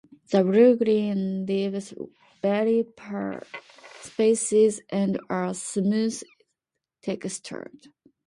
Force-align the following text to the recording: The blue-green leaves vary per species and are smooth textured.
The 0.31 0.43
blue-green 0.43 1.45
leaves 1.45 1.93
vary 2.41 2.85
per 2.97 3.43
species 4.01 4.81
and 4.89 5.19
are 5.29 5.53
smooth 5.53 6.23
textured. 7.03 7.87